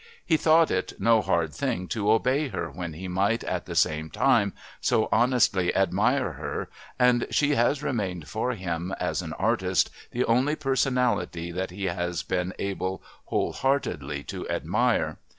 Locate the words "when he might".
2.71-3.43